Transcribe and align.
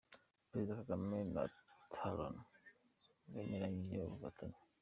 Perezida 0.49 0.77
Kagame 0.79 1.17
na 1.33 1.43
Talon 1.93 2.35
bemeranyije 3.31 3.97
ubufatanye 4.03 4.59